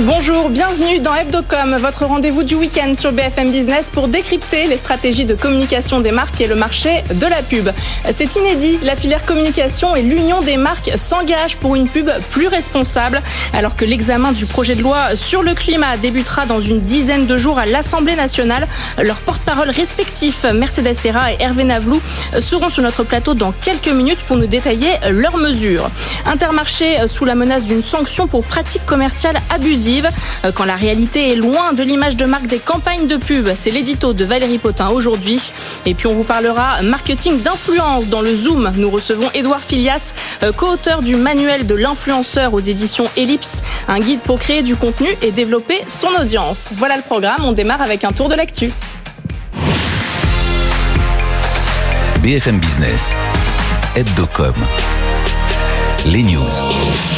[0.00, 5.24] Bonjour, bienvenue dans Hebdocom, votre rendez-vous du week-end sur BFM Business pour décrypter les stratégies
[5.24, 7.70] de communication des marques et le marché de la pub.
[8.10, 13.22] C'est inédit, la filière communication et l'union des marques s'engagent pour une pub plus responsable,
[13.52, 17.36] alors que l'examen du projet de loi sur le climat débutera dans une dizaine de
[17.36, 18.66] jours à l'Assemblée nationale.
[19.00, 22.02] Leurs porte-parole respectifs, Mercedes Serra et Hervé Navlou,
[22.40, 25.88] seront sur notre plateau dans quelques minutes pour nous détailler leurs mesures.
[26.26, 31.36] Intermarché sous la menace d'une sanction pour pratiques commerciales abusives euh, quand la réalité est
[31.36, 33.48] loin de l'image de marque des campagnes de pub.
[33.54, 35.52] C'est l'édito de Valérie Potin aujourd'hui.
[35.84, 38.72] Et puis on vous parlera marketing d'influence dans le Zoom.
[38.76, 44.20] Nous recevons Édouard Filias, euh, co-auteur du manuel de l'influenceur aux éditions Ellipse, un guide
[44.20, 46.70] pour créer du contenu et développer son audience.
[46.76, 48.72] Voilà le programme, on démarre avec un tour de l'actu.
[52.22, 53.14] BFM Business,
[53.96, 54.54] Hebdocom,
[56.06, 57.13] les news.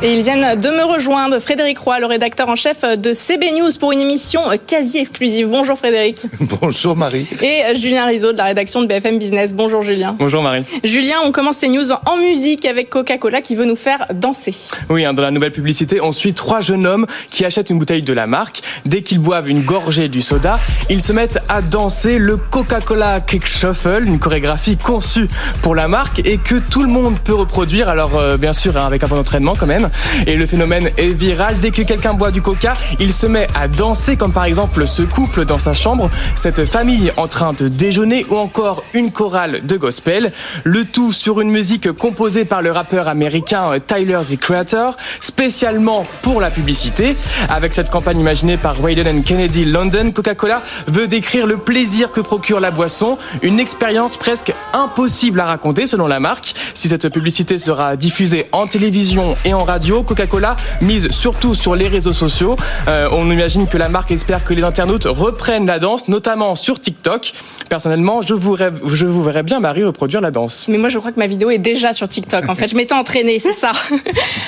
[0.00, 3.70] Et ils viennent de me rejoindre, Frédéric Roy, le rédacteur en chef de CB News
[3.80, 5.48] pour une émission quasi exclusive.
[5.48, 6.20] Bonjour Frédéric.
[6.60, 7.26] Bonjour Marie.
[7.42, 9.52] Et Julien Rizzo de la rédaction de BFM Business.
[9.52, 10.14] Bonjour Julien.
[10.16, 10.62] Bonjour Marie.
[10.84, 14.54] Julien, on commence ces news en musique avec Coca-Cola qui veut nous faire danser.
[14.88, 18.02] Oui, hein, dans la nouvelle publicité, on suit trois jeunes hommes qui achètent une bouteille
[18.02, 18.60] de la marque.
[18.86, 23.46] Dès qu'ils boivent une gorgée du soda, ils se mettent à danser le Coca-Cola Kick
[23.48, 25.26] Shuffle, une chorégraphie conçue
[25.60, 27.88] pour la marque et que tout le monde peut reproduire.
[27.88, 29.87] Alors euh, bien sûr, hein, avec un peu d'entraînement quand même.
[30.26, 31.58] Et le phénomène est viral.
[31.60, 35.02] Dès que quelqu'un boit du coca, il se met à danser, comme par exemple ce
[35.02, 39.76] couple dans sa chambre, cette famille en train de déjeuner ou encore une chorale de
[39.76, 40.32] gospel.
[40.64, 46.40] Le tout sur une musique composée par le rappeur américain Tyler the Creator, spécialement pour
[46.40, 47.16] la publicité.
[47.48, 52.60] Avec cette campagne imaginée par Wayden Kennedy London, Coca-Cola veut décrire le plaisir que procure
[52.60, 56.54] la boisson, une expérience presque impossible à raconter selon la marque.
[56.74, 61.88] Si cette publicité sera diffusée en télévision et en radio, Coca-Cola mise surtout sur les
[61.88, 62.56] réseaux sociaux.
[62.88, 66.80] Euh, on imagine que la marque espère que les internautes reprennent la danse, notamment sur
[66.80, 67.32] TikTok.
[67.70, 70.66] Personnellement, je vous, rêve, je vous verrais bien, Marie, reproduire la danse.
[70.68, 72.48] Mais moi, je crois que ma vidéo est déjà sur TikTok.
[72.48, 73.72] En fait, je m'étais entraînée, c'est ça.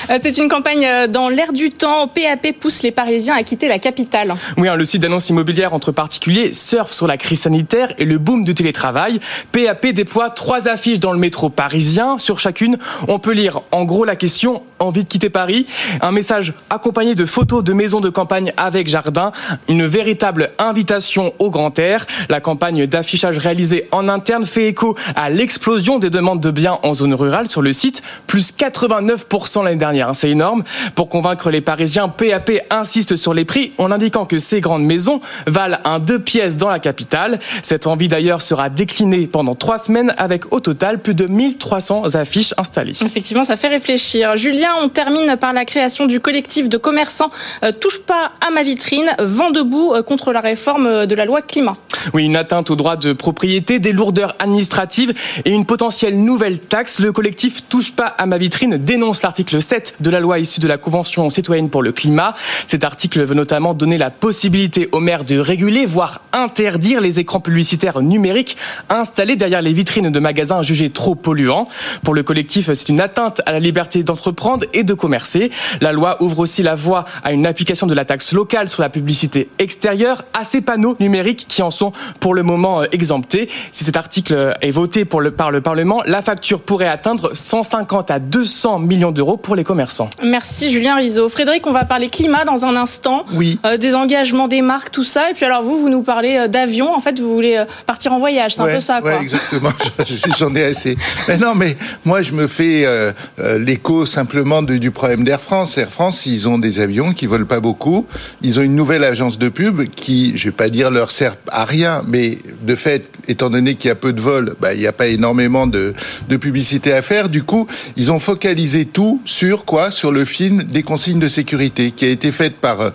[0.09, 2.07] Euh, c'est une campagne euh, dans l'air du temps.
[2.07, 4.33] PAP pousse les Parisiens à quitter la capitale.
[4.57, 8.17] Oui, hein, le site d'annonce immobilière entre particuliers surfe sur la crise sanitaire et le
[8.17, 9.19] boom du télétravail.
[9.51, 12.17] PAP déploie trois affiches dans le métro parisien.
[12.17, 12.77] Sur chacune,
[13.07, 15.65] on peut lire en gros la question envie de quitter Paris.
[16.01, 19.31] Un message accompagné de photos de maisons de campagne avec jardin.
[19.67, 22.05] Une véritable invitation au grand air.
[22.29, 26.93] La campagne d'affichage réalisée en interne fait écho à l'explosion des demandes de biens en
[26.93, 28.01] zone rurale sur le site.
[28.27, 30.09] Plus 89% l'année dernière.
[30.09, 30.63] Hein, c'est énorme.
[30.95, 35.21] Pour convaincre les Parisiens, PAP insiste sur les prix en indiquant que ces grandes maisons
[35.47, 37.39] valent un deux pièces dans la capitale.
[37.61, 42.53] Cette envie d'ailleurs sera déclinée pendant trois semaines avec au total plus de 1300 affiches
[42.57, 42.93] installées.
[43.03, 44.35] Effectivement, ça fait réfléchir.
[44.35, 47.31] Julien, on termine par la création du collectif de commerçants
[47.63, 51.25] euh, Touche pas à ma vitrine, vent debout euh, contre la réforme euh, de la
[51.25, 51.77] loi climat.
[52.13, 55.13] Oui, une atteinte au droit de propriété, des lourdeurs administratives
[55.45, 56.99] et une potentielle nouvelle taxe.
[56.99, 60.67] Le collectif Touche pas à ma vitrine dénonce l'article 7 de la loi issue de
[60.67, 62.33] la Convention citoyenne pour le climat.
[62.67, 67.39] Cet article veut notamment donner la possibilité aux maires de réguler, voire interdire les écrans
[67.39, 68.57] publicitaires numériques
[68.89, 71.67] installés derrière les vitrines de magasins jugés trop polluants.
[72.03, 75.51] Pour le collectif, c'est une atteinte à la liberté d'entreprendre et de commercer.
[75.79, 78.89] La loi ouvre aussi la voie à une application de la taxe locale sur la
[78.89, 83.49] publicité extérieure à ces panneaux numériques qui en sont pour le moment euh, exemptés.
[83.71, 88.11] Si cet article est voté pour le, par le Parlement, la facture pourrait atteindre 150
[88.11, 90.09] à 200 millions d'euros pour les commerçants.
[90.23, 91.29] Merci Julien Rizzo.
[91.29, 93.25] Frédéric, on va parler climat dans un instant.
[93.33, 93.59] Oui.
[93.65, 95.31] Euh, des engagements des marques, tout ça.
[95.31, 96.93] Et puis alors vous, vous nous parlez euh, d'avion.
[96.93, 98.55] En fait, vous voulez euh, partir en voyage.
[98.55, 99.11] C'est ouais, un peu ça, quoi.
[99.11, 99.71] Ouais, exactement.
[100.37, 100.97] J'en ai assez.
[101.27, 105.77] Mais non, mais moi, je me fais euh, euh, l'écho simplement du problème d'Air France.
[105.77, 108.05] Air France, ils ont des avions qui volent pas beaucoup.
[108.41, 111.63] Ils ont une nouvelle agence de pub qui, je vais pas dire leur sert à
[111.63, 114.87] rien, mais de fait, étant donné qu'il y a peu de vols, bah, il n'y
[114.87, 115.93] a pas énormément de,
[116.41, 117.29] publicité à faire.
[117.29, 117.65] Du coup,
[117.95, 119.89] ils ont focalisé tout sur quoi?
[119.89, 122.89] Sur le film des consignes de sécurité qui a été fait par euh,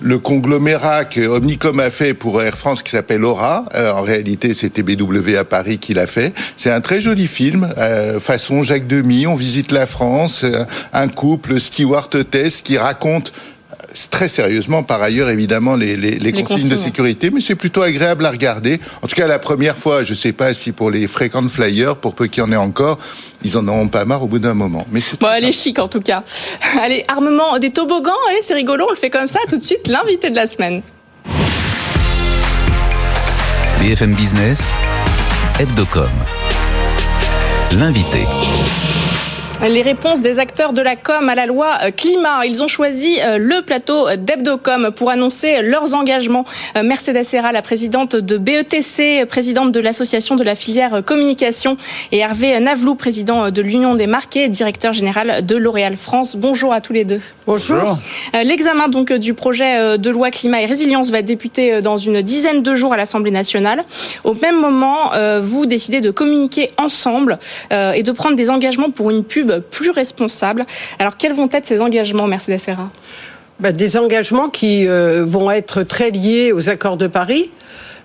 [0.00, 3.66] le conglomérat que Omnicom a fait pour Air France qui s'appelle Aura.
[3.74, 6.32] Euh, en réalité, c'était BW à Paris qui l'a fait.
[6.56, 9.26] C'est un très joli film, euh, façon Jacques Demy.
[9.26, 10.46] On visite la France,
[10.92, 13.32] un couple, Stewart Tess, qui raconte
[14.10, 16.68] très sérieusement, par ailleurs, évidemment, les, les, les consignes, consignes.
[16.68, 18.80] de sécurité, mais c'est plutôt agréable à regarder.
[19.02, 21.96] En tout cas, la première fois, je ne sais pas si pour les fréquents flyers,
[21.96, 22.98] pour peu qu'il y en ait encore,
[23.44, 24.86] ils en auront pas marre au bout d'un moment.
[24.90, 26.22] Mais c'est Bon, elle est chic en tout cas.
[26.82, 29.40] Allez, armement des toboggans, allez, c'est rigolo, on le fait comme ça.
[29.48, 30.82] Tout de suite, l'invité de la semaine.
[33.80, 34.72] BFM Business,
[35.58, 36.08] Hebdocom.
[37.72, 38.24] L'invité.
[39.68, 42.44] Les réponses des acteurs de la com à la loi euh, climat.
[42.44, 46.44] Ils ont choisi euh, le plateau d'Ebdocom pour annoncer leurs engagements.
[46.76, 51.76] Euh, Mercedes Serra, la présidente de BETC, présidente de l'association de la filière communication,
[52.10, 56.34] et Hervé Navlou, président de l'Union des marques et directeur général de L'Oréal France.
[56.34, 57.20] Bonjour à tous les deux.
[57.46, 57.98] Bonjour.
[58.34, 62.74] L'examen donc du projet de loi climat et résilience va débuter dans une dizaine de
[62.74, 63.84] jours à l'Assemblée nationale.
[64.24, 67.38] Au même moment, vous décidez de communiquer ensemble
[67.70, 70.66] et de prendre des engagements pour une pub plus responsable.
[70.98, 72.90] Alors quels vont être ces engagements, Mercedes Serra?
[73.60, 77.50] Bah, Des engagements qui euh, vont être très liés aux accords de Paris.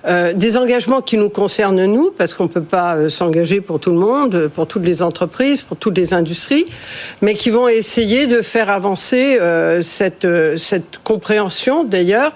[0.06, 3.80] Euh, des engagements qui nous concernent nous, parce qu'on ne peut pas euh, s'engager pour
[3.80, 6.66] tout le monde, pour toutes les entreprises, pour toutes les industries,
[7.22, 9.40] mais qui vont essayer de faire avancer
[9.82, 10.28] cette,
[10.58, 12.34] cette compréhension, d'ailleurs,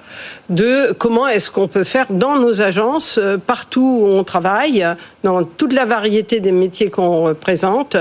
[0.51, 4.86] de comment est-ce qu'on peut faire dans nos agences, euh, partout où on travaille,
[5.24, 7.95] dans toute la variété des métiers qu'on présente,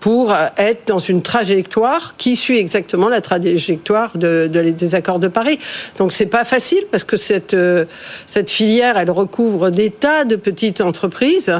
[0.00, 5.58] pour être dans une trajectoire qui suit exactement la trajectoire de, des accords de Paris.
[5.98, 7.84] Donc c'est pas facile parce que cette, euh,
[8.26, 11.52] cette filière, elle recouvre des tas de petites entreprises.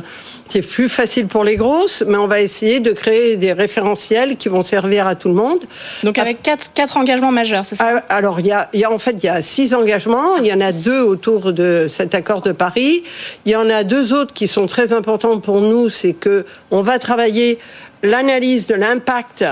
[0.53, 4.51] C'est plus facile pour les grosses, mais on va essayer de créer des référentiels qui
[4.51, 5.61] vont servir à tout le monde.
[6.03, 8.03] Donc avec quatre, quatre engagements majeurs, c'est ça?
[8.07, 10.37] Ah, Alors il y a, il y a en fait il y a six engagements.
[10.37, 13.03] Il y en a deux autour de cet accord de Paris.
[13.47, 15.89] Il y en a deux autres qui sont très importants pour nous.
[15.89, 17.59] C'est que on va travailler
[18.03, 19.47] l'analyse de l'impact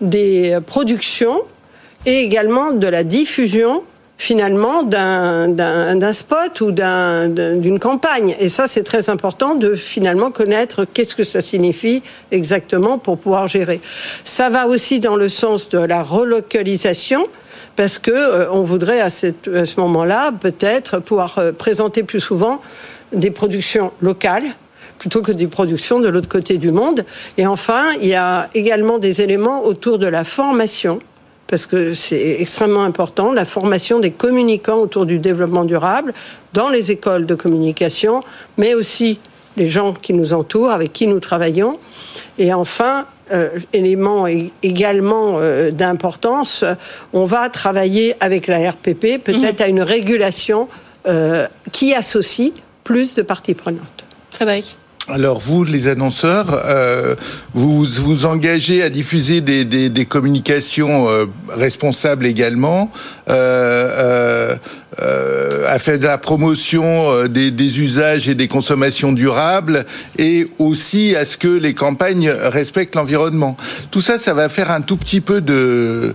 [0.00, 1.42] des productions
[2.06, 3.82] et également de la diffusion
[4.18, 8.36] finalement d'un spot ou d'une campagne.
[8.40, 13.46] Et ça, c'est très important de finalement connaître qu'est-ce que ça signifie exactement pour pouvoir
[13.46, 13.80] gérer.
[14.24, 17.28] Ça va aussi dans le sens de la relocalisation
[17.76, 19.32] parce que euh, on voudrait à, ce
[19.80, 22.60] moment-là peut-être pouvoir euh, présenter plus souvent
[23.12, 24.56] des productions locales
[24.98, 27.04] plutôt que des productions de l'autre côté du monde.
[27.36, 30.98] Et enfin, il y a également des éléments autour de la formation
[31.48, 36.14] parce que c'est extrêmement important, la formation des communicants autour du développement durable
[36.52, 38.22] dans les écoles de communication,
[38.56, 39.18] mais aussi
[39.56, 41.78] les gens qui nous entourent, avec qui nous travaillons.
[42.38, 44.26] Et enfin, euh, élément
[44.62, 46.64] également euh, d'importance,
[47.12, 49.64] on va travailler avec la RPP peut-être mhm.
[49.64, 50.68] à une régulation
[51.06, 52.52] euh, qui associe
[52.84, 54.04] plus de parties prenantes.
[54.30, 54.76] Frédéric.
[55.10, 57.14] Alors vous, les annonceurs, euh,
[57.54, 62.90] vous vous engagez à diffuser des, communications euh, responsables également,
[63.30, 64.54] euh,
[65.66, 69.86] à faire de la promotion des, usages et des consommations durables,
[70.18, 73.56] et aussi à ce que les campagnes respectent l'environnement.
[73.90, 76.14] Tout ça, ça va faire un tout petit peu de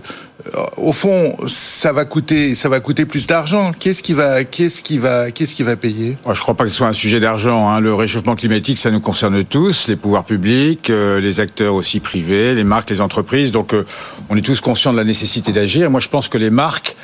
[0.76, 3.72] au fond, ça va coûter, ça va coûter plus d'argent.
[3.78, 6.16] Qu'est-ce qui va, qu'est-ce qui va, qu'est-ce qui va payer?
[6.26, 7.68] Je ne crois pas que ce soit un sujet d'argent.
[7.70, 7.80] Hein.
[7.80, 12.52] Le réchauffement climatique, ça nous concerne tous, les pouvoirs publics, euh, les acteurs aussi privés,
[12.54, 13.52] les marques, les entreprises.
[13.52, 13.86] Donc, euh,
[14.28, 15.90] on est tous conscients de la nécessité d'agir.
[15.90, 16.96] Moi, je pense que les marques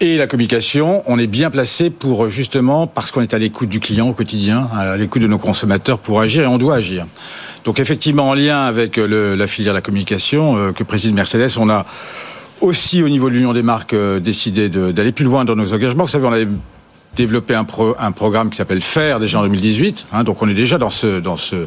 [0.00, 3.78] et la communication, on est bien placé pour justement parce qu'on est à l'écoute du
[3.78, 7.06] client au quotidien, à l'écoute de nos consommateurs pour agir et on doit agir.
[7.64, 11.56] Donc effectivement, en lien avec le, la filière de la communication euh, que préside Mercedes,
[11.56, 11.86] on a
[12.62, 16.04] aussi au niveau de l'Union des marques euh, décidé d'aller plus loin dans nos engagements.
[16.04, 16.48] Vous savez, on avait
[17.14, 20.06] développé un, pro, un programme qui s'appelle FAIR déjà en 2018.
[20.12, 21.66] Hein, donc on est déjà dans ce, dans ce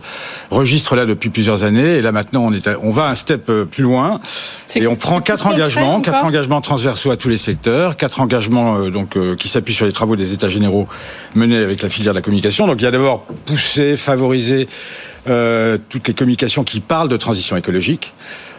[0.49, 1.97] registre-là depuis plusieurs années.
[1.97, 4.19] Et là maintenant, on, est on va un step euh, plus loin.
[4.75, 8.89] Et on prend quatre engagements, quatre engagements transversaux à tous les secteurs, quatre engagements euh,
[8.89, 10.87] donc qui s'appuient sur les travaux des États généraux
[11.35, 12.65] menés avec la filière de la communication.
[12.65, 14.67] Donc il y a d'abord pousser, favoriser
[15.27, 18.13] euh, toutes les communications qui parlent de transition écologique.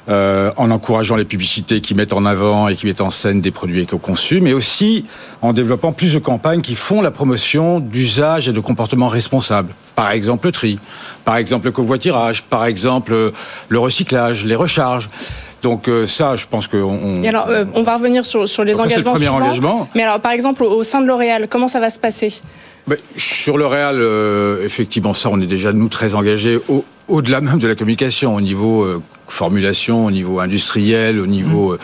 [0.08, 3.50] Euh, en encourageant les publicités qui mettent en avant et qui mettent en scène des
[3.50, 5.04] produits éco-conçus, mais aussi
[5.42, 9.74] en développant plus de campagnes qui font la promotion d'usages et de comportements responsables.
[9.96, 10.78] Par exemple le tri,
[11.24, 13.32] par exemple le covoiturage, par exemple euh,
[13.68, 15.08] le recyclage, les recharges.
[15.64, 17.24] Donc euh, ça, je pense qu'on.
[17.24, 18.98] alors, on va revenir sur, sur les engagements.
[18.98, 19.88] le premier engagement.
[19.96, 22.32] Mais alors, par exemple, au sein de L'Oréal, comment ça va se passer?
[23.16, 24.00] Sur L'Oréal,
[24.62, 28.40] effectivement, ça, on est déjà nous très engagés au, au-delà même de la communication, au
[28.40, 31.78] niveau euh, formulation, au niveau industriel, au niveau, mm.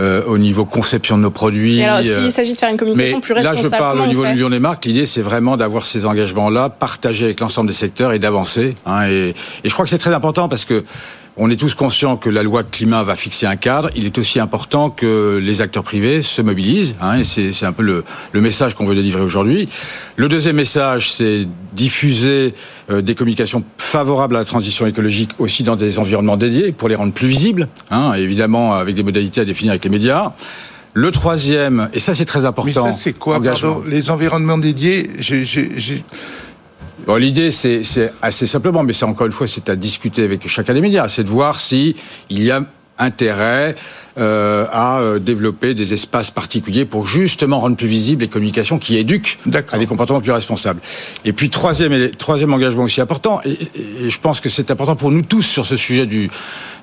[0.00, 1.78] euh, au niveau conception de nos produits.
[1.78, 4.06] Et alors, s'il euh, s'agit de faire une communication plus responsable, là, je parle au
[4.06, 4.84] niveau de l'Union des marques.
[4.84, 8.74] L'idée, c'est vraiment d'avoir ces engagements-là, partagés avec l'ensemble des secteurs et d'avancer.
[8.86, 9.34] Hein, et,
[9.64, 10.84] et je crois que c'est très important parce que
[11.36, 13.90] on est tous conscients que la loi climat va fixer un cadre.
[13.96, 16.94] Il est aussi important que les acteurs privés se mobilisent.
[17.00, 19.68] Hein, et c'est un peu le, le message qu'on veut délivrer aujourd'hui.
[20.16, 22.54] Le deuxième message, c'est diffuser
[22.90, 26.96] euh, des communications favorables à la transition écologique aussi dans des environnements dédiés pour les
[26.96, 27.68] rendre plus visibles.
[27.90, 30.32] Hein, évidemment, avec des modalités à définir avec les médias.
[30.94, 32.84] Le troisième, et ça c'est très important.
[32.84, 35.08] Mais ça c'est quoi pardon, Les environnements dédiés,
[37.06, 40.46] Bon, L'idée, c'est c'est assez simplement, mais c'est encore une fois, c'est à discuter avec
[40.48, 41.96] chacun des médias, c'est de voir si
[42.30, 42.64] il y a
[42.98, 43.74] intérêt
[44.18, 48.96] euh, à euh, développer des espaces particuliers pour justement rendre plus visibles les communications qui
[48.98, 49.74] éduquent D'accord.
[49.74, 50.80] à des comportements plus responsables.
[51.24, 54.70] Et puis troisième, et- troisième engagement aussi important, et, et- et je pense que c'est
[54.70, 56.30] important pour nous tous sur ce sujet du,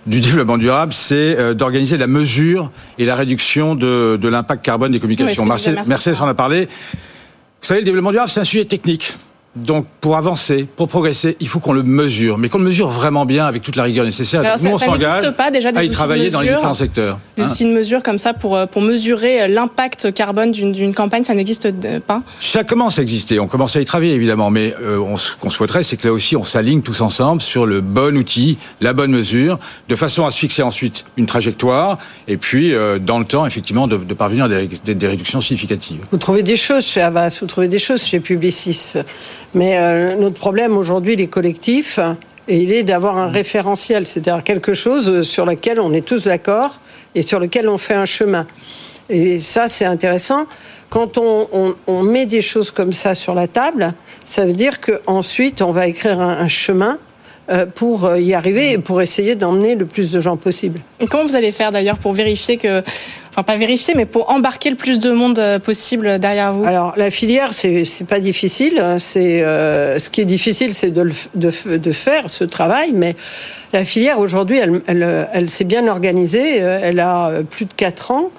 [0.07, 4.91] du développement durable, c'est euh, d'organiser la mesure et la réduction de, de l'impact carbone
[4.91, 5.43] des communications.
[5.43, 5.49] Oui.
[5.87, 6.65] Mercedes en a parlé.
[7.61, 9.13] Vous savez, le développement durable, c'est un sujet technique.
[9.55, 13.25] Donc, pour avancer, pour progresser, il faut qu'on le mesure, mais qu'on le mesure vraiment
[13.25, 14.41] bien avec toute la rigueur nécessaire.
[14.41, 17.19] Alors, ça- Nous, on ça s'engage déjà, des à y travailler dans les différents secteurs.
[17.35, 17.49] Des Hein.
[17.51, 21.23] outils de mesure comme ça pour, euh, pour mesurer euh, l'impact carbone d'une d'une campagne,
[21.23, 21.67] ça n'existe
[22.01, 22.21] pas?
[22.39, 25.49] Ça commence à exister, on commence à y travailler évidemment, mais euh, on- ce qu'on
[25.49, 29.11] souhaiterait, c'est que là aussi, on s'aligne tous ensemble sur le bon outil, la bonne
[29.11, 29.57] mesure,
[29.89, 33.87] de façon à se fixer ensuite une trajectoire, et puis euh, dans le temps, effectivement,
[33.87, 36.01] de, de parvenir à des, des- des réductions significatives.
[36.11, 38.93] Vous trouvez des choses chez Avas, vous trouvez des choses chez Publicis.
[39.53, 41.99] Mais euh, notre problème aujourd'hui, les collectifs,
[42.47, 46.79] et il est d'avoir un référentiel, c'est-à-dire quelque chose sur lequel on est tous d'accord
[47.15, 48.47] et sur lequel on fait un chemin.
[49.09, 50.45] Et ça, c'est intéressant.
[50.89, 53.93] Quand on, met des choses comme ça sur la table,
[54.25, 57.08] ça veut dire qu'ensuite, on va écrire un, chemin euh,
[57.75, 60.79] pour euh, y arriver et pour essayer d'emmener le plus de gens possible.
[60.99, 62.81] Et comment vous allez faire d'ailleurs pour vérifier que,
[63.31, 66.65] enfin pas vérifier, mais pour embarquer le plus de monde euh, possible derrière vous?
[66.65, 68.83] Alors la filière, c'est pas difficile.
[68.99, 72.91] C'est euh, ce qui est difficile, c'est de, faire ce travail.
[72.93, 73.15] Mais
[73.73, 76.61] la filière aujourd'hui, elle, elle, elle s'est bien organisée.
[76.61, 78.31] Euh, Elle a euh, plus de quatre ans.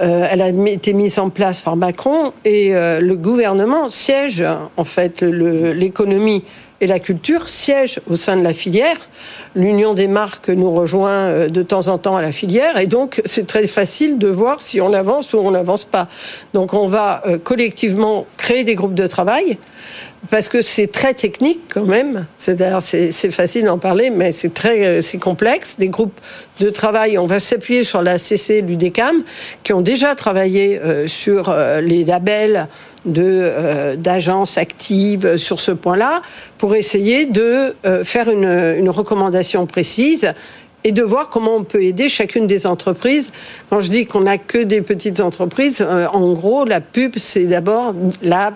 [0.00, 4.42] Euh, elle a été mise en place par Macron et euh, le gouvernement siège
[4.78, 6.44] en fait l'économie
[6.82, 8.96] et la culture siègent au sein de la filière.
[9.54, 13.22] L'Union des marques nous rejoint euh, de temps en temps à la filière et donc
[13.24, 16.08] c'est très facile de voir si on avance ou on n'avance pas.
[16.54, 19.58] Donc on va euh, collectivement créer des groupes de travail
[20.28, 22.26] parce que c'est très technique quand même.
[22.38, 25.76] C'est-à-dire, c'est facile d'en parler, mais c'est très, euh, c'est complexe.
[25.78, 26.20] Des groupes
[26.58, 29.22] de travail, on va s'appuyer sur la CC, l'UDECAM,
[29.62, 32.68] qui ont déjà travaillé sur les labels
[33.04, 36.22] de euh, d'agences actives sur ce point-là,
[36.58, 38.44] pour essayer de euh, faire une,
[38.78, 40.32] une recommandation précise
[40.84, 43.32] et de voir comment on peut aider chacune des entreprises.
[43.70, 47.44] Quand je dis qu'on n'a que des petites entreprises, euh, en gros, la pub, c'est
[47.44, 48.52] d'abord la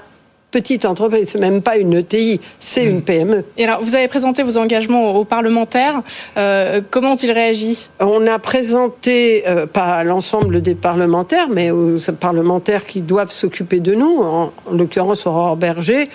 [0.56, 1.28] petite entreprise.
[1.30, 3.44] C'est même pas une ETI, c'est une PME.
[3.58, 6.00] Et alors, vous avez présenté vos engagements aux parlementaires.
[6.38, 11.98] Euh, comment ont-ils réagi On a présenté, euh, pas à l'ensemble des parlementaires, mais aux
[12.18, 16.08] parlementaires qui doivent s'occuper de nous, en, en l'occurrence Aurore Berger,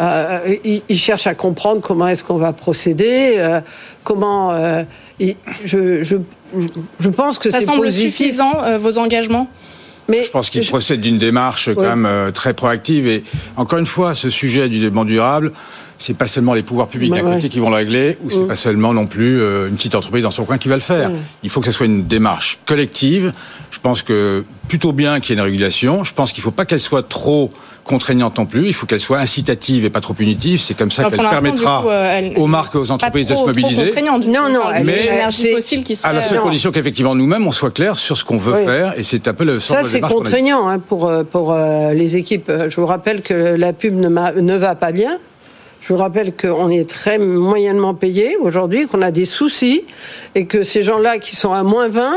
[0.00, 3.36] euh, ils, ils cherchent à comprendre comment est-ce qu'on va procéder,
[4.04, 4.54] comment...
[5.20, 6.16] ils- je, je,
[6.98, 9.48] je pense que Ça semble suffisant, vos engagements?
[10.08, 13.06] Mais Je pense qu'il procède d'une démarche quand même euh, très proactive.
[13.06, 13.24] Et
[13.56, 15.52] encore une fois, ce sujet du développement durable,
[16.02, 17.34] c'est pas seulement les pouvoirs publics Bah d'un ouais.
[17.36, 18.48] côté qui vont le régler, ou c'est Mm.
[18.48, 21.10] pas seulement non plus euh, une petite entreprise dans son coin qui va le faire.
[21.10, 21.16] Mm.
[21.44, 23.32] Il faut que ce soit une démarche collective.
[23.70, 26.02] Je pense que plutôt bien qu'il y ait une régulation.
[26.04, 27.50] Je pense qu'il faut pas qu'elle soit trop
[27.84, 28.66] contraignante non plus.
[28.68, 30.60] Il faut qu'elle soit incitative et pas trop punitive.
[30.60, 33.42] C'est comme ça qu'elle permettra coup, euh, elle- aux marques et aux entreprises de se
[33.42, 33.74] mobiliser.
[33.76, 36.10] Trop contraignant, du Non, non, mais c'est- fossile qui serait...
[36.10, 36.44] À la seule Non.
[36.44, 38.64] condition qu'effectivement nous-mêmes on soit clair sur ce qu'on veut Oui.
[38.64, 40.22] faire et c'est un peu le sens Ça, de la c'est démarche qu'on a.
[40.24, 42.50] contraignant hein, pour, euh, pour euh, les équipes.
[42.68, 45.18] Je vous rappelle que la pub ne, ne va pas bien.
[45.82, 49.84] Je vous rappelle qu'on est très moyennement payé aujourd'hui, qu'on a des soucis
[50.36, 52.14] et que ces gens-là qui sont à moins 20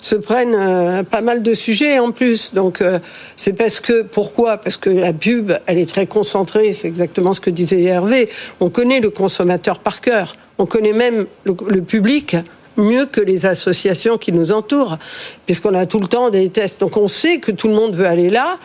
[0.00, 2.54] se prennent euh, pas mal de sujets en plus.
[2.54, 3.00] Donc euh,
[3.36, 4.58] c'est parce que pourquoi?
[4.58, 6.72] Parce que la pub, elle est très concentrée.
[6.72, 8.28] C'est exactement ce que disait Hervé.
[8.60, 10.36] On connaît le consommateur par cœur.
[10.58, 12.36] On connaît même le, le public
[12.78, 14.96] mieux que les associations qui nous entourent,
[15.46, 16.80] puisqu'on a tout le temps des tests.
[16.80, 18.58] Donc on sait que tout le monde veut aller là,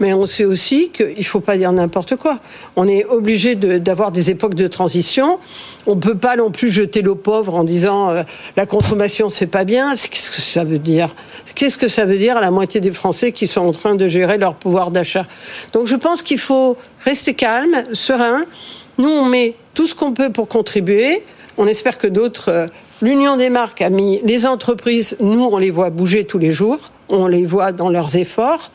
[0.00, 2.40] mais on sait aussi qu'il ne faut pas dire n'importe quoi.
[2.76, 5.38] On est obligé d'avoir des époques de transition.
[5.86, 8.22] On ne peut pas non plus jeter l'eau pauvre en disant euh,
[8.56, 9.94] la consommation c'est pas bien.
[9.94, 11.14] Qu'est-ce que ça veut dire?
[11.54, 14.08] Qu'est-ce que ça veut dire à la moitié des Français qui sont en train de
[14.08, 15.26] gérer leur pouvoir d'achat?
[15.72, 18.44] Donc je pense qu'il faut rester calme, serein.
[18.98, 21.22] Nous on met tout ce qu'on peut pour contribuer.
[21.58, 22.66] On espère que d'autres.
[23.02, 26.90] L'Union des marques a mis les entreprises, nous, on les voit bouger tous les jours,
[27.08, 28.70] on les voit dans leurs efforts.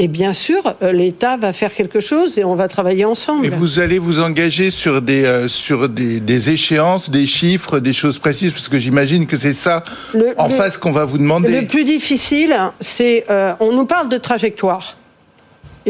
[0.00, 3.44] Et bien sûr, euh, l'État va faire quelque chose et on va travailler ensemble.
[3.46, 7.92] Et vous allez vous engager sur des euh, sur des, des échéances, des chiffres, des
[7.92, 9.82] choses précises, parce que j'imagine que c'est ça
[10.14, 11.48] Le- en le- face qu'on va vous demander.
[11.62, 14.96] Le plus difficile, c'est euh, on nous parle de trajectoire,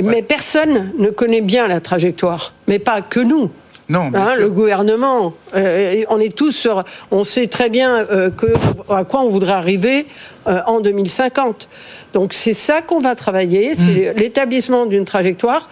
[0.02, 3.50] mais personne ne connaît bien la trajectoire, mais pas que nous.
[3.88, 8.46] Non, Hein, le gouvernement, euh, on est tous sur, on sait très bien euh, que,
[8.92, 10.06] à quoi on voudrait arriver
[10.46, 11.68] euh, en 2050.
[12.12, 14.18] Donc c'est ça qu'on va travailler, c'est Mm.
[14.18, 15.68] l'établissement d'une trajectoire.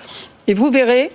[0.49, 1.11] Et vous verrez,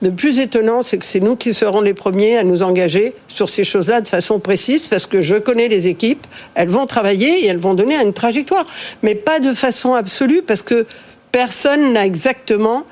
[0.00, 3.48] le plus étonnant, c'est que c'est nous qui serons les premiers à nous engager sur
[3.48, 7.46] ces choses-là de façon précise, parce que je connais les équipes, elles vont travailler et
[7.46, 8.66] elles vont donner une trajectoire,
[9.02, 10.86] mais pas de façon absolue, parce que
[11.32, 12.84] personne n'a exactement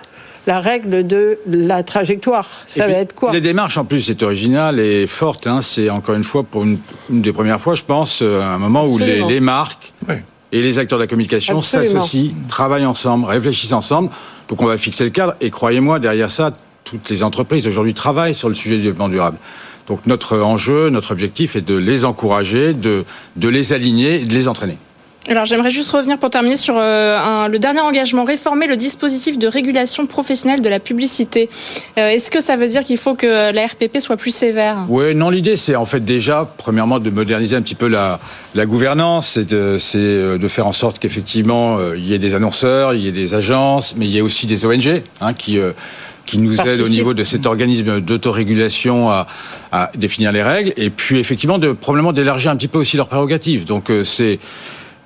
[0.46, 2.49] la règle de la trajectoire.
[2.66, 3.32] Ça va être quoi?
[3.32, 5.46] Les démarches, en plus, c'est original et forte.
[5.46, 5.61] Hein.
[5.62, 6.78] C'est encore une fois, pour une,
[7.11, 9.92] des premières fois, je pense, euh, un moment où les, marques
[10.52, 14.11] et les acteurs de la communication s'associent, travaillent ensemble, réfléchissent ensemble.
[14.49, 15.34] Donc on va fixer le cadre.
[15.40, 16.52] Et croyez-moi, derrière ça,
[16.84, 19.38] toutes les entreprises aujourd'hui travaillent sur le sujet du développement durable.
[19.87, 23.04] Donc notre enjeu, notre objectif est de les encourager, de,
[23.37, 24.76] de les aligner et de les entraîner.
[25.28, 29.46] Alors j'aimerais juste revenir pour terminer sur euh, le dernier engagement, réformer le dispositif de
[29.46, 31.48] régulation professionnelle de la publicité.
[31.96, 34.78] Euh, est-ce que ça veut dire qu'il faut que la RPP soit plus sévère?
[34.88, 38.18] Oui, non, l'idée c'est en fait déjà, premièrement, de moderniser un petit peu la,
[38.56, 42.94] la gouvernance, c'est de, euh, de, faire en sorte qu'effectivement il y ait des annonceurs,
[42.94, 45.58] il y ait des agences, mais il y ait aussi des ONG hein, qui
[46.24, 49.26] qui nous aident au niveau de cet organisme d'autorégulation à,
[49.72, 53.08] à définir les règles, et puis effectivement de probablement d'élargir un petit peu aussi leurs
[53.08, 53.64] prérogatives.
[53.64, 54.38] Donc c'est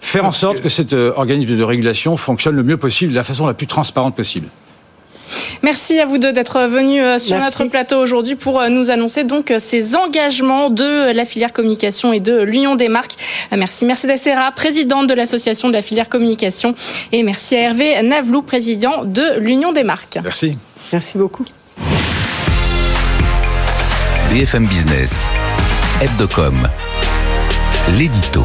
[0.07, 3.25] faire en sorte que cet euh, organisme de régulation fonctionne le mieux possible, de la
[3.25, 4.49] façon la plus transparente possible.
[5.63, 9.25] Merci à vous deux d'être venus euh, sur notre plateau aujourd'hui pour euh, nous annoncer
[9.25, 13.17] donc ces engagements de la filière communication et de l'Union des marques.
[13.57, 16.77] Merci Mercedes Serra, présidente de l'association de la filière communication
[17.11, 20.19] et merci à Hervé Navlou, président de l'Union des marques.
[20.23, 20.57] Merci.
[20.93, 21.45] Merci beaucoup.
[24.31, 25.27] BFM Business,
[26.01, 26.69] Hebdocom,
[27.99, 28.45] l'édito.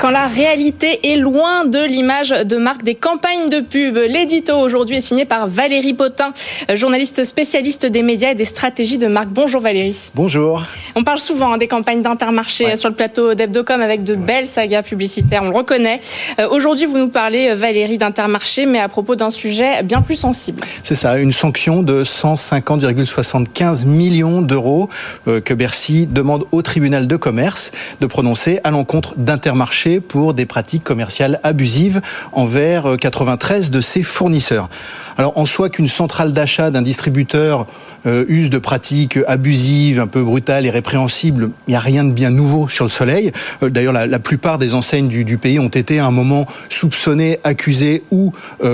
[0.00, 4.98] Quand la réalité est loin de l'image de marque des campagnes de pub, l'édito aujourd'hui
[4.98, 6.32] est signé par Valérie Potin,
[6.72, 9.30] journaliste spécialiste des médias et des stratégies de marque.
[9.30, 10.10] Bonjour Valérie.
[10.14, 10.62] Bonjour.
[10.94, 14.84] On parle souvent hein, des campagnes d'intermarché sur le plateau d'Ebdocom avec de belles sagas
[14.84, 16.00] publicitaires, on le reconnaît.
[16.38, 20.16] Euh, aujourd'hui, vous nous parlez, euh, Valérie, d'intermarché, mais à propos d'un sujet bien plus
[20.16, 20.60] sensible.
[20.84, 24.88] C'est ça, une sanction de 150,75 millions d'euros
[25.26, 30.46] euh, que Bercy demande au tribunal de commerce de prononcer à l'encontre d'Intermarché pour des
[30.46, 32.00] pratiques commerciales abusives
[32.32, 34.68] envers 93 euh, de ses fournisseurs.
[35.16, 37.66] Alors en soi qu'une centrale d'achat d'un distributeur
[38.06, 42.12] euh, use de pratiques abusives, un peu brutales et répréhensibles, il n'y a rien de
[42.12, 43.32] bien nouveau sur le soleil.
[43.62, 48.02] Euh, d'ailleurs, la, plupart des enseignes du, pays ont été à un moment soupçonnées, accusées
[48.10, 48.32] ou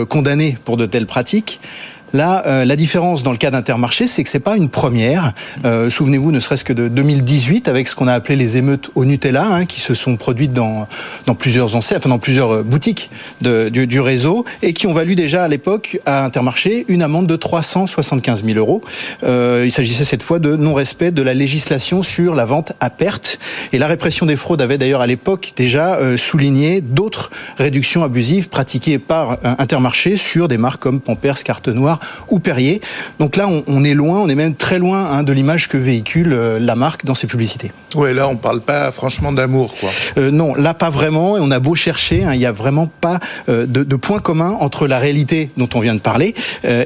[0.09, 1.61] condamnées pour de telles pratiques.
[2.15, 5.35] Là, euh, la différence dans le cas d'Intermarché, c'est que c'est pas une première.
[5.65, 9.05] Euh, souvenez-vous, ne serait-ce que de 2018, avec ce qu'on a appelé les émeutes au
[9.05, 10.87] Nutella, hein, qui se sont produites dans
[11.27, 14.93] dans plusieurs enseignes, enfin dans plusieurs euh, boutiques de, du, du, réseau, et qui ont
[14.93, 18.83] valu déjà à l'époque à Intermarché une amende de 375 000 euros.
[19.23, 23.41] il s'agissait cette fois de non-respect de la législation sur la vente à perte.
[23.73, 29.01] Et la répression des fraudes avait d'ailleurs à l'époque déjà souligné d'autres réductions abusives pratiquées
[29.01, 32.81] par Intermarché sur des marques comme Pampers, Carte Noire ou Perrier.
[33.19, 36.33] Donc là, on, est loin, on est même très loin hein, de l'image que véhicule
[36.33, 37.73] euh, la marque dans ses publicités.
[37.95, 39.91] Ouais, là, on parle pas franchement d'amour, quoi.
[40.19, 41.37] Euh, non, là, pas vraiment.
[41.37, 44.19] Et on a beau chercher, hein, il n'y a vraiment pas euh, de, de, point
[44.19, 46.35] commun entre la réalité dont on vient de parler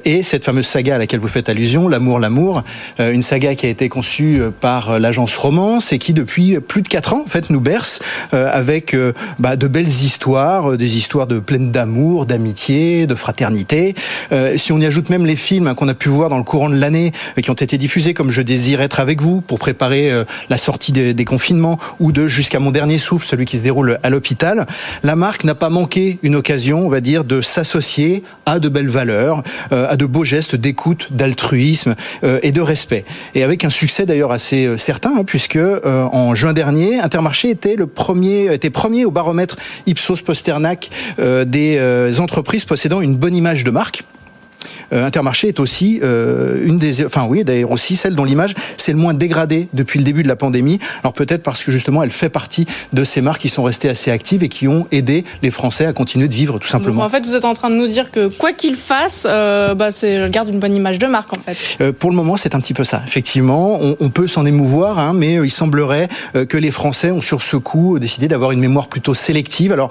[0.04, 2.62] et cette fameuse saga à laquelle vous faites allusion, l'amour, l'amour,
[2.98, 7.14] une saga qui a été conçue par l'agence Romance et qui depuis plus de quatre
[7.14, 7.98] ans, en fait, nous berce
[8.32, 8.96] avec
[9.38, 13.94] bah, de belles histoires, des histoires de pleines d'amour, d'amitié, de fraternité.
[14.56, 16.76] si on y ajoute même les films qu'on a pu voir dans le courant de
[16.76, 20.24] l'année, euh, qui ont été diffusés, comme Je désire être avec vous, pour préparer euh,
[20.50, 24.10] la sortie des, confinements, ou de Jusqu'à mon dernier souffle, celui qui se déroule à
[24.10, 24.66] l'hôpital,
[25.02, 28.88] la marque n'a pas manqué une occasion, on va dire, de s'associer à de belles
[28.88, 31.94] valeurs, euh, à de beaux gestes d'écoute, d'altruisme
[32.42, 33.04] et de respect.
[33.34, 37.86] Et avec un succès d'ailleurs assez certain, hein, puisque en juin dernier, Intermarché était le
[37.86, 39.56] premier, était premier au baromètre
[39.86, 41.80] Ipsos Posternac des
[42.18, 44.04] entreprises possédant une bonne image de marque.
[44.92, 48.92] Euh, Intermarché est aussi euh, une des, enfin oui, d'ailleurs aussi celle dont l'image s'est
[48.92, 50.78] le moins dégradée depuis le début de la pandémie.
[51.02, 54.10] Alors peut-être parce que justement elle fait partie de ces marques qui sont restées assez
[54.10, 57.02] actives et qui ont aidé les Français à continuer de vivre tout simplement.
[57.02, 59.90] en fait, vous êtes en train de nous dire que quoi qu'il fasse, euh, bah,
[59.90, 61.92] c'est garde une bonne image de marque en fait.
[61.92, 63.02] pour le moment, c'est un petit peu ça.
[63.06, 66.08] Effectivement, on, on peut s'en émouvoir, hein, mais il semblerait
[66.48, 69.72] que les Français ont sur ce coup décidé d'avoir une mémoire plutôt sélective.
[69.72, 69.90] Alors,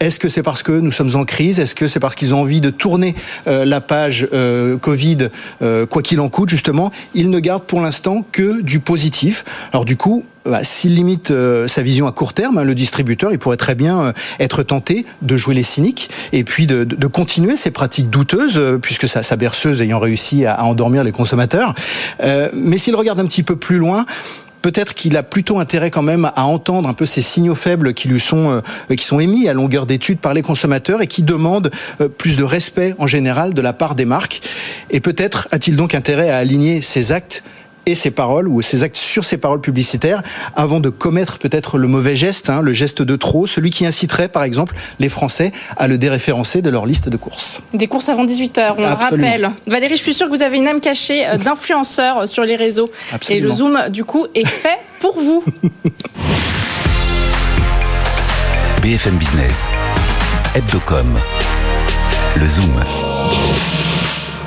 [0.00, 1.60] est-ce que c'est parce que nous sommes en crise?
[1.60, 3.14] Est-ce que c'est parce qu'ils ont envie de tourner
[3.46, 5.28] la page euh, Covid,
[5.62, 9.44] euh, quoi qu'il en coûte, justement, il ne garde pour l'instant que du positif.
[9.72, 13.32] Alors du coup, bah, s'il limite euh, sa vision à court terme, hein, le distributeur,
[13.32, 17.70] il pourrait très bien être tenté de jouer les cyniques et puis de, continuer ces
[17.70, 21.74] pratiques douteuses, puisque sa, berceuse ayant réussi à endormir les consommateurs.
[22.20, 24.06] mais s'il regarde un petit peu plus loin,
[24.70, 28.06] peut-être qu'il a plutôt intérêt quand même à entendre un peu ces signaux faibles qui
[28.06, 28.62] lui sont
[28.94, 31.70] qui sont émis à longueur d'études par les consommateurs et qui demandent
[32.18, 34.42] plus de respect en général de la part des marques.
[34.90, 37.42] Et peut-être a-t-il donc intérêt à aligner ses actes
[37.86, 40.22] et ses paroles ou ses actes sur ses paroles publicitaires
[40.54, 44.28] avant de commettre peut-être le mauvais geste, hein, le geste de trop, celui qui inciterait
[44.28, 47.60] par exemple les Français à le déréférencer de leur liste de courses.
[47.74, 49.50] Des courses avant 18h, on le rappelle.
[49.66, 52.56] Valérie, je suis sûre que vous avez une âme cachée euh, d'influenceurs euh, sur les
[52.56, 52.90] réseaux.
[53.28, 55.44] Et le Zoom, du coup, est fait pour vous.
[58.82, 59.72] BFM Business,
[60.54, 61.18] Hebdocom,
[62.36, 63.67] le Zoom.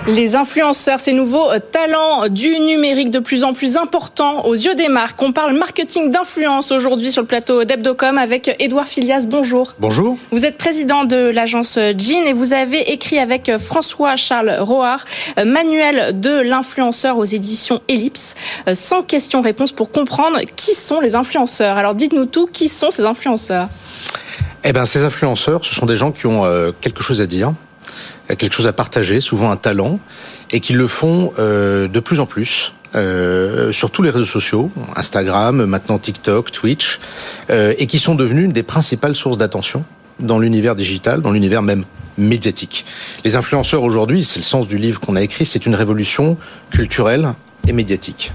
[0.07, 4.73] Les influenceurs, ces nouveaux euh, talents du numérique de plus en plus importants aux yeux
[4.73, 5.21] des marques.
[5.21, 9.27] On parle marketing d'influence aujourd'hui sur le plateau d'Ebdocom avec Édouard Filias.
[9.29, 9.75] Bonjour.
[9.77, 10.17] Bonjour.
[10.31, 15.01] Vous êtes président de l'agence Jean et vous avez écrit avec François-Charles Roard
[15.45, 18.35] Manuel de l'influenceur aux éditions Ellipse.
[18.67, 21.77] Euh, sans question-réponse pour comprendre qui sont les influenceurs.
[21.77, 23.69] Alors dites-nous tout, qui sont ces influenceurs?
[24.63, 27.53] Eh bien, ces influenceurs, ce sont des gens qui ont euh, quelque chose à dire,
[28.35, 29.99] quelque chose à partager, souvent un talent,
[30.51, 32.73] et qui le font euh, de plus en plus.
[32.93, 36.99] Euh, sur tous les réseaux sociaux, Instagram, maintenant TikTok, Twitch,
[37.49, 39.85] euh, et qui sont devenus une des principales sources d'attention
[40.19, 41.85] dans l'univers digital, dans l'univers même
[42.17, 42.85] médiatique.
[43.23, 46.37] Les influenceurs aujourd'hui, c'est le sens du livre qu'on a écrit, c'est une révolution
[46.69, 47.29] culturelle
[47.65, 48.33] et médiatique.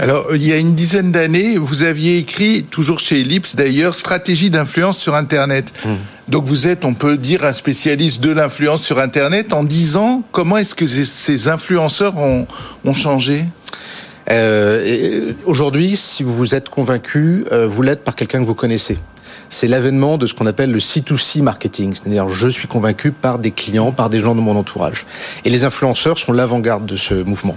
[0.00, 4.50] Alors, il y a une dizaine d'années, vous aviez écrit, toujours chez Ellipse d'ailleurs, stratégie
[4.50, 5.72] d'influence sur Internet.
[5.84, 5.88] Mmh.
[6.28, 9.52] Donc vous êtes, on peut dire, un spécialiste de l'influence sur Internet.
[9.52, 12.46] En disant, comment est-ce que ces influenceurs ont,
[12.84, 13.44] ont changé?
[14.30, 18.98] Euh, Aujourd'hui, si vous êtes convaincu, euh, vous l'êtes par quelqu'un que vous connaissez
[19.48, 23.50] c'est l'avènement de ce qu'on appelle le C2C marketing, c'est-à-dire je suis convaincu par des
[23.50, 25.06] clients, par des gens de mon entourage.
[25.44, 27.56] Et les influenceurs sont l'avant-garde de ce mouvement.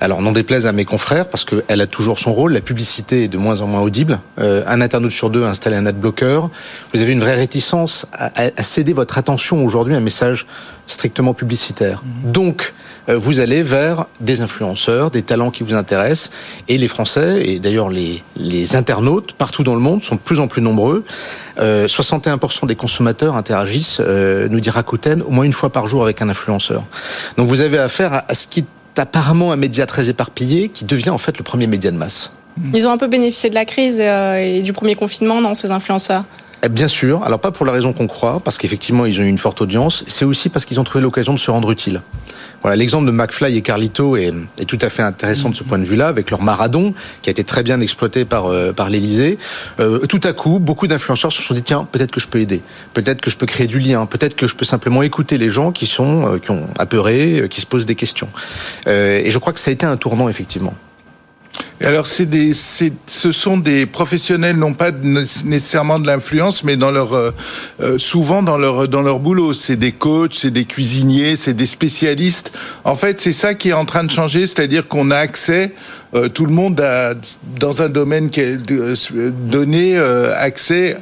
[0.00, 3.28] Alors n'en déplaise à mes confrères, parce qu'elle a toujours son rôle, la publicité est
[3.28, 4.18] de moins en moins audible.
[4.38, 6.48] Euh, un internaute sur deux a installé un adblocker.
[6.94, 10.46] Vous avez une vraie réticence à, à céder votre attention aujourd'hui à un message
[10.86, 12.02] strictement publicitaire.
[12.04, 12.32] Mmh.
[12.32, 12.74] Donc,
[13.16, 16.30] vous allez vers des influenceurs, des talents qui vous intéressent.
[16.68, 18.22] Et les Français, et d'ailleurs les,
[18.76, 21.04] internautes partout dans le monde sont de plus en plus nombreux.
[21.58, 26.02] Euh, 61% des consommateurs interagissent, euh, nous dit Rakuten, au moins une fois par jour
[26.02, 26.84] avec un influenceur.
[27.36, 31.10] Donc vous avez affaire à, ce qui est apparemment un média très éparpillé, qui devient
[31.10, 32.32] en fait le premier média de masse.
[32.74, 35.70] Ils ont un peu bénéficié de la crise euh, et du premier confinement, non, ces
[35.70, 36.24] influenceurs?
[36.68, 39.38] Bien sûr, alors pas pour la raison qu'on croit, parce qu'effectivement ils ont eu une
[39.38, 42.02] forte audience, c'est aussi parce qu'ils ont trouvé l'occasion de se rendre utiles.
[42.62, 45.78] Voilà, l'exemple de McFly et Carlito est, est, tout à fait intéressant de ce point
[45.78, 46.92] de vue-là, avec leur Maradon,
[47.22, 49.38] qui a été très bien exploité par, euh, par l'Élysée.
[49.78, 52.60] Euh, tout à coup, beaucoup d'influenceurs se sont dit, tiens, peut-être que je peux aider,
[52.94, 55.70] peut-être que je peux créer du lien, peut-être que je peux simplement écouter les gens
[55.70, 58.28] qui sont, euh, qui ont apeuré, qui se posent des questions.
[58.88, 60.74] Euh, et je crois que ça a été un tournant, effectivement.
[61.80, 67.12] Alors, c'est des, ce sont des professionnels, non pas nécessairement de l'influence, mais dans leur,
[67.12, 67.30] euh,
[67.80, 69.54] euh, souvent dans leur, dans leur boulot.
[69.54, 72.52] C'est des coachs, c'est des cuisiniers, c'est des spécialistes.
[72.84, 75.72] En fait, c'est ça qui est en train de changer, c'est-à-dire qu'on a accès,
[76.14, 77.14] euh, tout le monde a,
[77.60, 79.96] dans un domaine qui est donné,
[80.36, 80.96] accès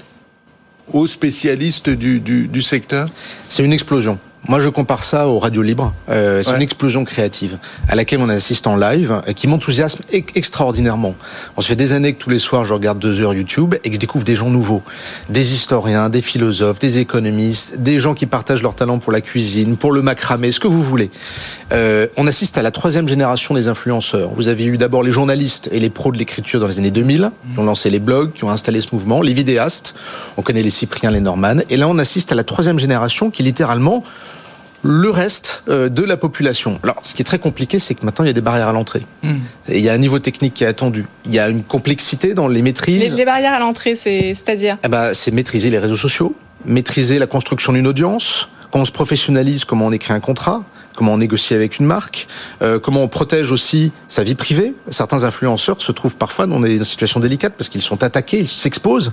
[0.93, 3.09] aux spécialistes du, du, du secteur.
[3.49, 4.19] C'est une explosion.
[4.49, 5.93] Moi, je compare ça aux radios libres.
[6.09, 6.57] Euh, c'est ouais.
[6.57, 11.17] une explosion créative à laquelle on assiste en live et qui m'enthousiasme extraordinairement.
[11.57, 13.89] On se fait des années que tous les soirs, je regarde deux heures YouTube et
[13.89, 14.83] que je découvre des gens nouveaux,
[15.29, 19.77] des historiens, des philosophes, des économistes, des gens qui partagent leur talent pour la cuisine,
[19.77, 21.11] pour le macramé, ce que vous voulez.
[21.73, 24.31] Euh, on assiste à la troisième génération des influenceurs.
[24.31, 27.31] Vous avez eu d'abord les journalistes et les pros de l'écriture dans les années 2000,
[27.53, 29.97] qui ont lancé les blogs, qui ont installé ce mouvement, les vidéastes.
[30.37, 31.57] On connaît les Cypriens, les Norman.
[31.69, 34.05] Et là, on assiste à la troisième génération qui littéralement
[34.87, 36.79] le reste euh, de la population.
[36.83, 38.73] Alors, ce qui est très compliqué, c'est que maintenant, il y a des barrières à
[38.73, 39.05] l'entrée.
[39.23, 39.35] Mmh.
[39.69, 41.07] Et il y a un niveau technique qui est attendu.
[41.25, 43.11] Il y a une complexité dans les maîtrises.
[43.11, 47.27] Les, les barrières à l'entrée, c'est-à-dire eh ben, C'est maîtriser les réseaux sociaux, maîtriser la
[47.27, 50.65] construction d'une audience, quand on se professionnalise, comment on écrit un contrat,
[50.97, 52.27] comment on négocie avec une marque,
[52.63, 54.75] euh, comment on protège aussi sa vie privée.
[54.89, 59.13] Certains influenceurs se trouvent parfois dans des situations délicates parce qu'ils sont attaqués, ils s'exposent.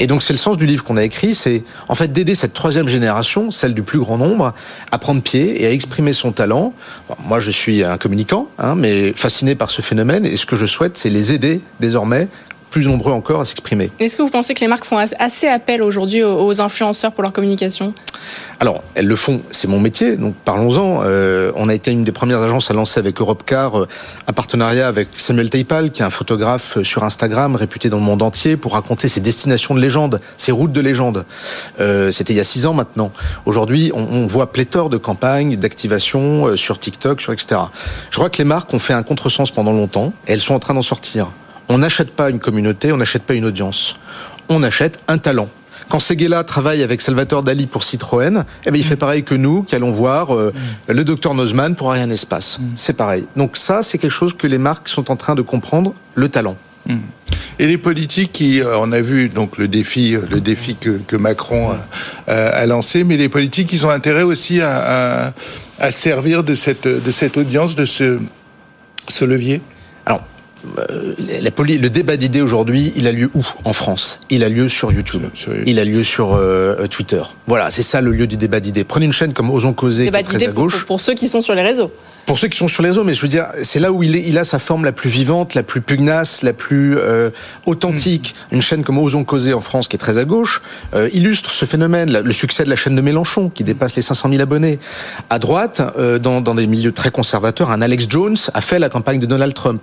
[0.00, 2.54] Et donc c'est le sens du livre qu'on a écrit, c'est en fait d'aider cette
[2.54, 4.54] troisième génération, celle du plus grand nombre,
[4.90, 6.72] à prendre pied et à exprimer son talent.
[7.24, 10.66] Moi je suis un communicant, hein, mais fasciné par ce phénomène et ce que je
[10.66, 12.28] souhaite, c'est les aider désormais
[12.76, 13.90] plus nombreux encore à s'exprimer.
[13.98, 17.32] Est-ce que vous pensez que les marques font assez appel aujourd'hui aux influenceurs pour leur
[17.32, 17.94] communication?
[18.60, 21.00] Alors, elles le font, c'est mon métier, donc parlons-en.
[21.02, 23.88] Euh, on a été une des premières agences à lancer avec Europcar euh,
[24.26, 28.20] un partenariat avec Samuel Teipal, qui est un photographe sur Instagram réputé dans le monde
[28.20, 31.24] entier pour raconter ses destinations de légende, ses routes de légende.
[31.80, 33.10] Euh, C'était il y a six ans maintenant.
[33.46, 37.58] Aujourd'hui, on, on, voit pléthore de campagnes, d'activations euh, sur TikTok, sur etc.
[38.10, 40.58] Je crois que les marques ont fait un contresens pendant longtemps et elles sont en
[40.58, 41.28] train d'en sortir
[41.68, 43.96] On n'achète pas une communauté, on n'achète pas une audience.
[44.48, 45.48] On achète un talent.
[45.88, 49.62] Quand Seguela travaille avec Salvatore Dali pour Citroën, eh bien, il fait pareil que nous,
[49.62, 50.52] qui allons voir euh,
[50.88, 52.60] le docteur Nozman pour Ariane Espace.
[52.74, 53.24] C'est pareil.
[53.36, 56.56] Donc ça, c'est quelque chose que les marques sont en train de comprendre, le talent.
[57.58, 60.98] Et les politiques qui, euh, on a vu donc le défi, euh, le défi que,
[61.06, 61.72] que Macron
[62.28, 65.32] a, a lancé, mais les politiques, ils ont intérêt aussi à, à,
[65.80, 68.20] à servir de cette, de cette audience, de ce,
[69.08, 69.60] ce levier?
[70.78, 74.18] Euh, la poli- le débat d'idées aujourd'hui, il a lieu où En France?
[74.30, 75.22] Il a lieu sur YouTube.
[75.34, 75.68] Sur- sur YouTube.
[75.68, 77.22] Il a lieu sur euh, Twitter.
[77.46, 78.84] Voilà, c'est ça le lieu du débat d'idées.
[78.84, 80.78] Prenez une chaîne comme Osons causer, qui est très à gauche.
[80.80, 81.90] pour- pour ceux qui sont sur les réseaux.
[82.26, 84.16] Pour ceux qui sont sur les réseaux, mais je veux dire, c'est là où il,
[84.16, 87.30] est, il a sa forme la plus vivante, la plus pugnace, la plus euh,
[87.66, 88.34] authentique.
[88.50, 90.60] Une chaîne comme Osons causer en France, qui est très à gauche,
[90.94, 94.28] euh, illustre ce phénomène, le succès de la chaîne de Mélenchon, qui dépasse les 500
[94.30, 94.80] 000 abonnés.
[95.30, 98.88] À droite, euh, dans, dans des milieux très conservateurs, un Alex Jones a fait la
[98.88, 99.82] campagne de Donald Trump.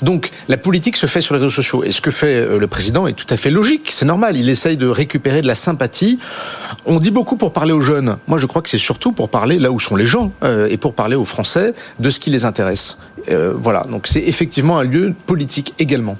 [0.00, 1.82] Donc, la politique se fait sur les réseaux sociaux.
[1.82, 4.36] Et ce que fait euh, le président est tout à fait logique, c'est normal.
[4.36, 6.20] Il essaye de récupérer de la sympathie.
[6.86, 8.16] On dit beaucoup pour parler aux jeunes.
[8.28, 10.76] Moi, je crois que c'est surtout pour parler là où sont les gens euh, et
[10.76, 12.98] pour parler aux Français de ce qui les intéresse.
[13.30, 16.16] Euh, voilà, donc c'est effectivement un lieu politique également.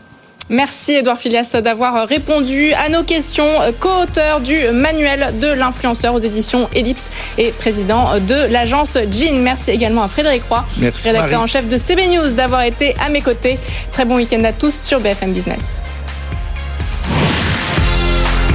[0.52, 3.46] Merci Edouard Filias d'avoir répondu à nos questions,
[3.78, 9.36] co-auteur du manuel de l'influenceur aux éditions Ellipse et président de l'agence Jean.
[9.40, 11.44] Merci également à Frédéric Roy, Merci, rédacteur Marie.
[11.44, 13.60] en chef de CB News, d'avoir été à mes côtés.
[13.92, 15.80] Très bon week-end à tous sur BFM Business.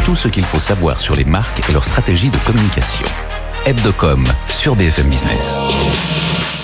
[0.03, 3.05] Tout ce qu'il faut savoir sur les marques et leur stratégie de communication.
[3.65, 5.53] Hebdocom sur BFM Business.